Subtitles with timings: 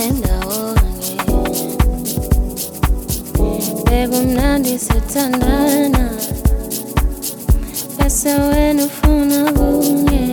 [0.00, 1.76] falling down again.
[3.90, 6.10] Hebu mnandisi tandana,
[7.98, 10.29] pesa wenu funagungeni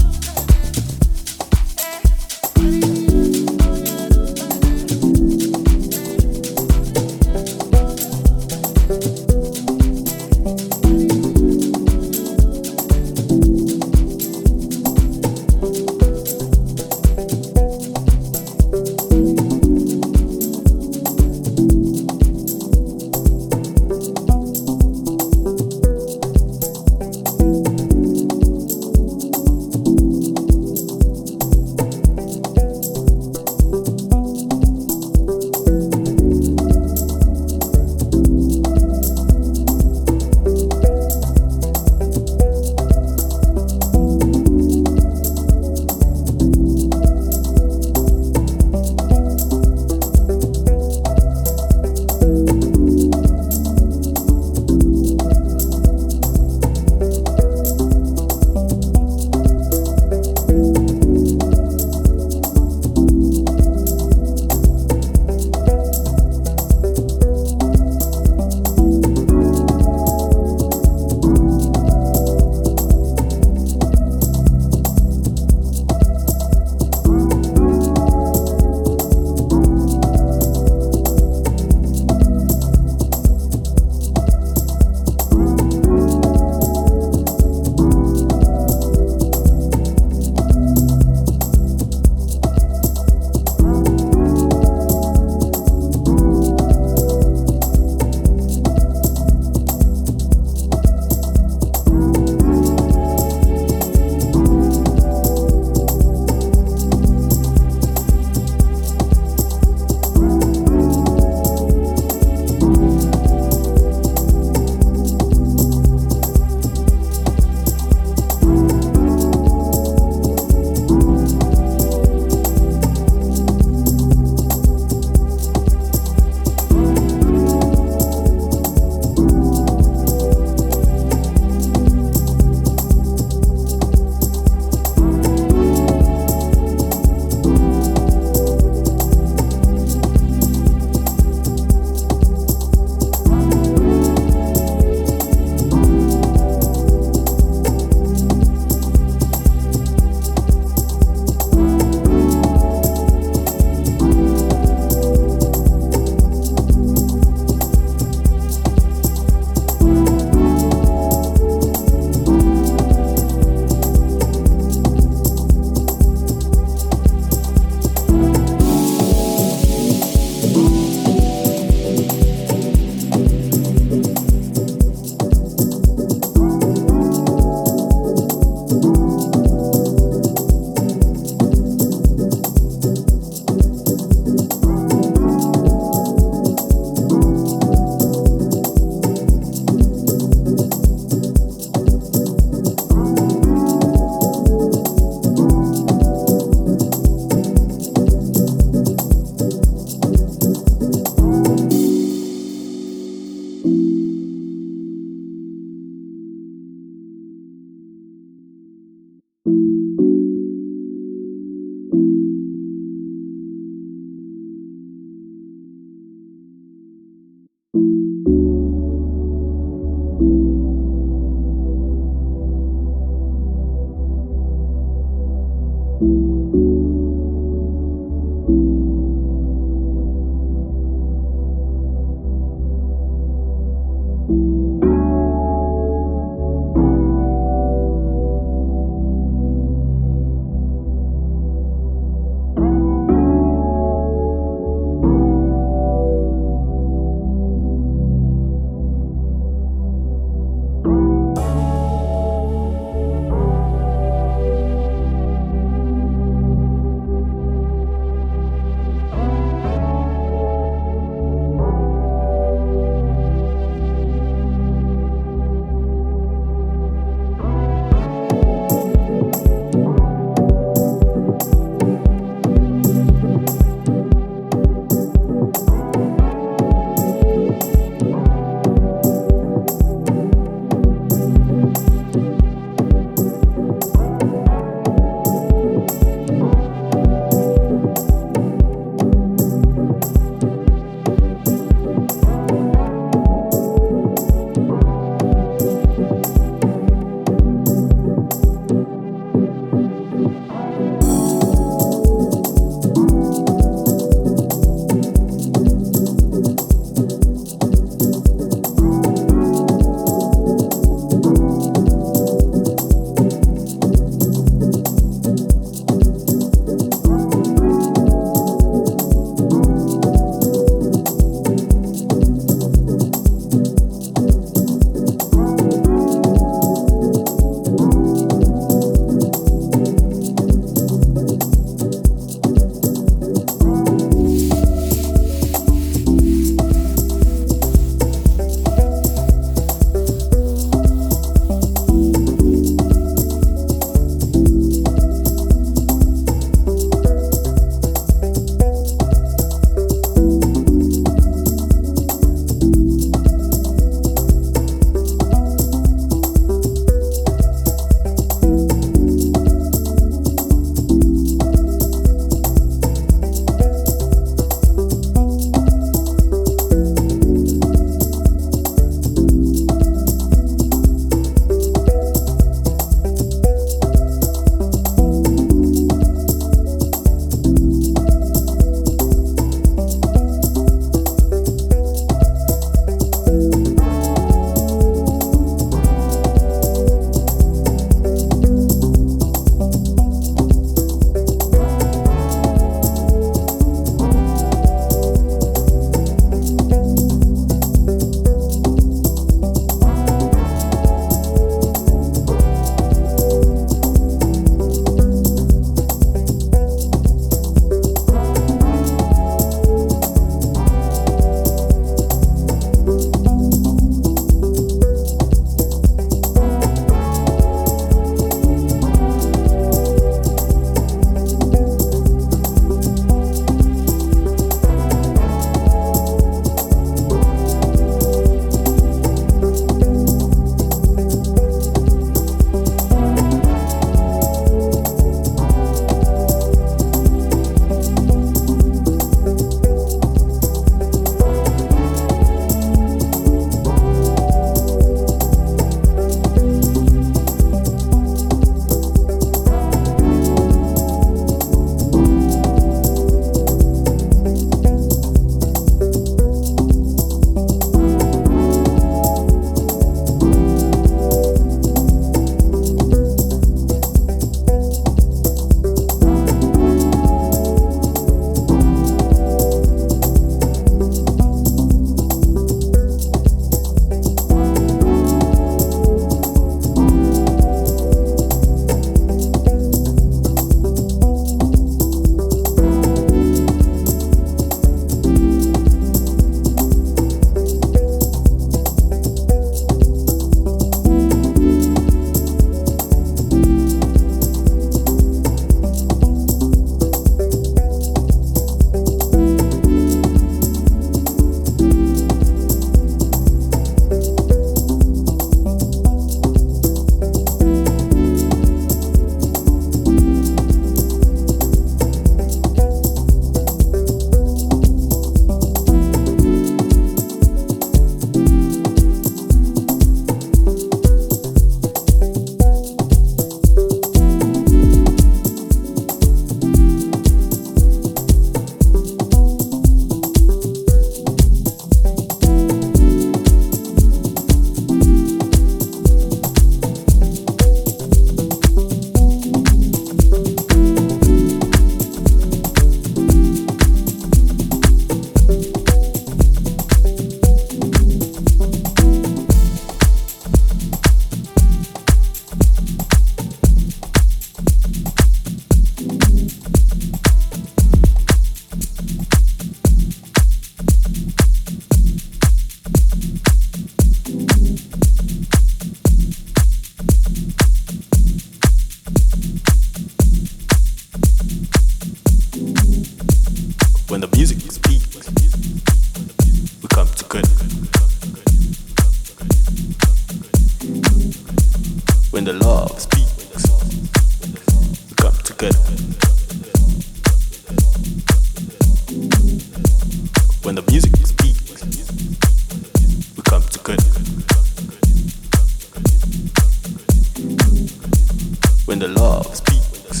[598.70, 600.00] when the love speaks.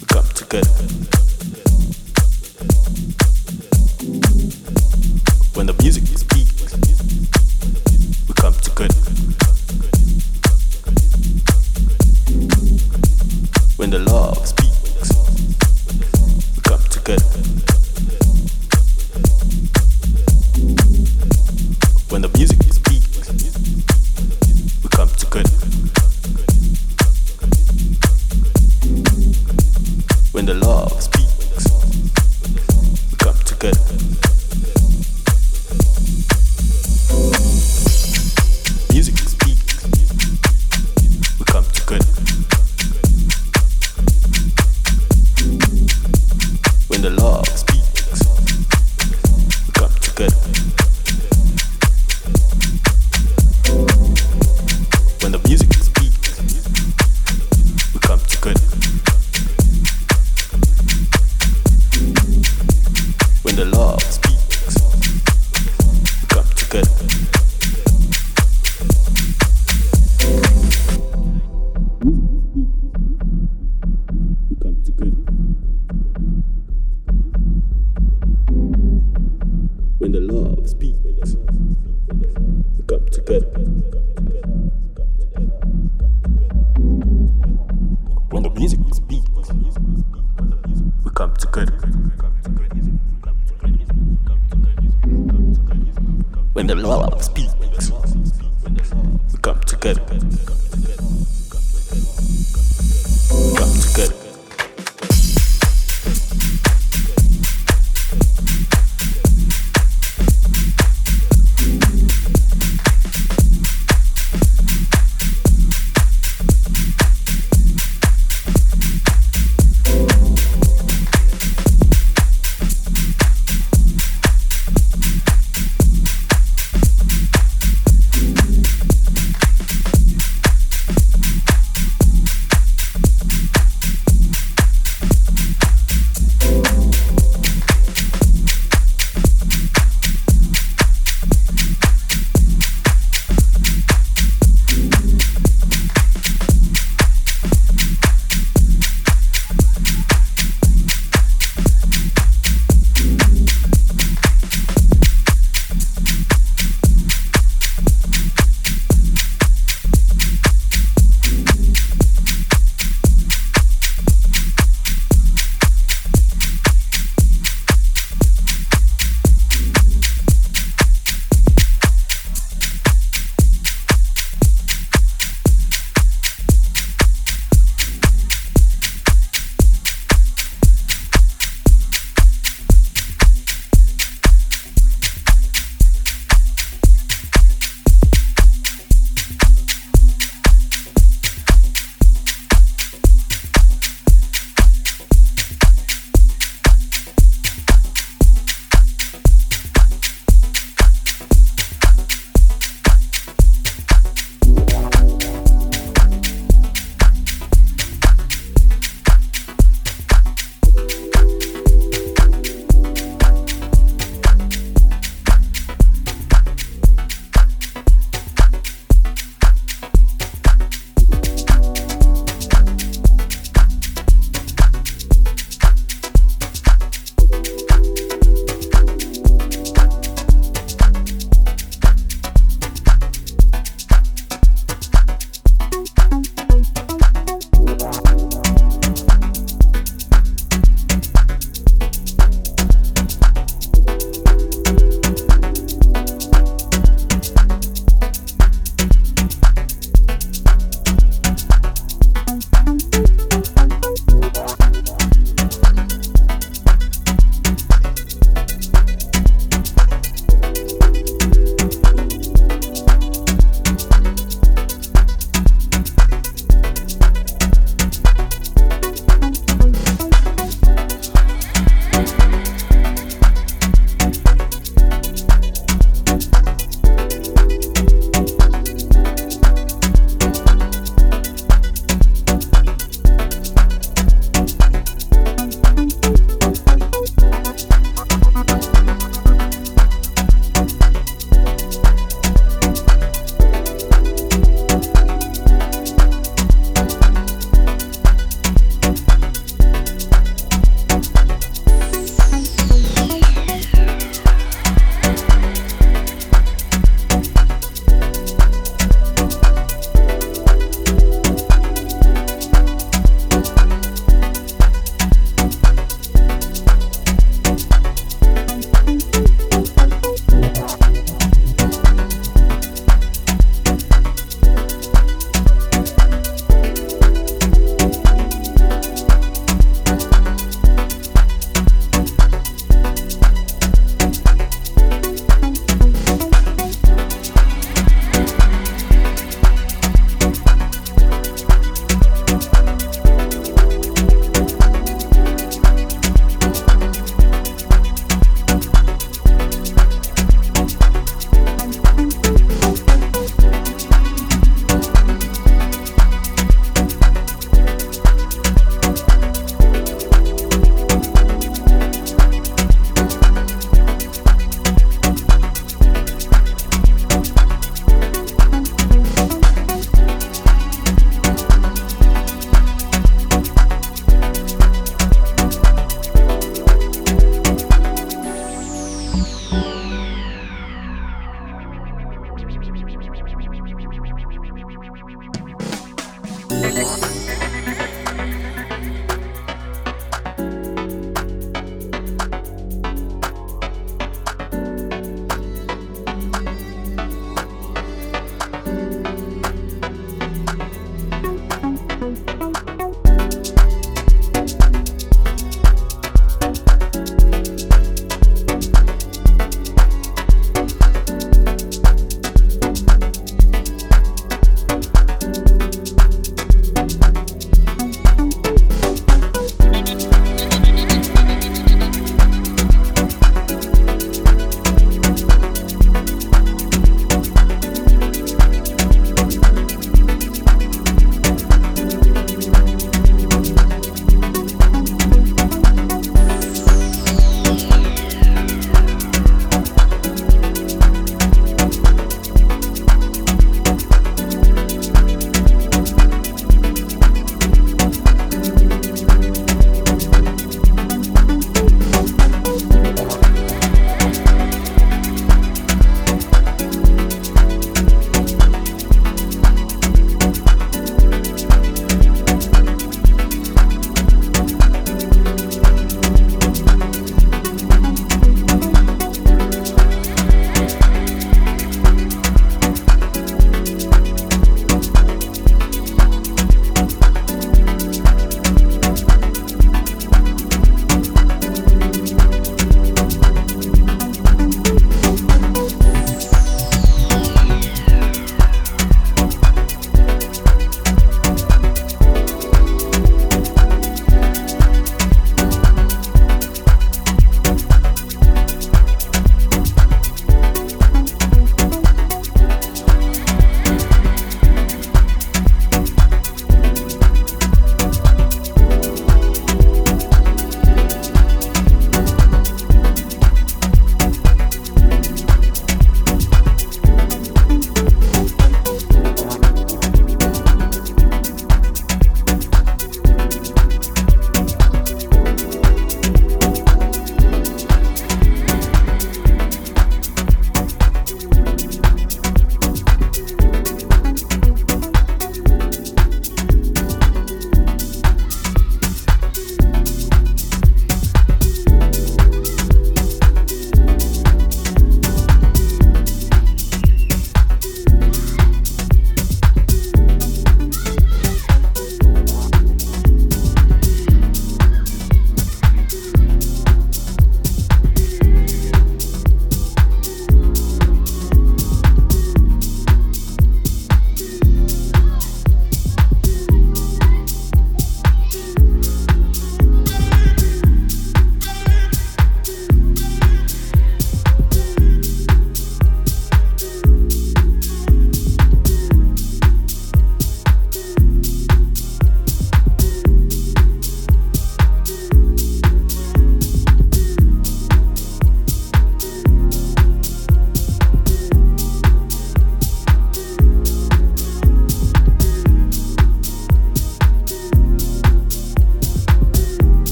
[0.00, 0.95] We come together.